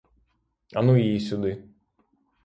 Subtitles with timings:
[0.73, 1.63] А ну її сюди!